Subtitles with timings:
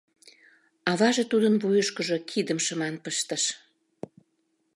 [0.91, 3.43] Аваже тудын вуйышкыжо кидым шыман пыштыш.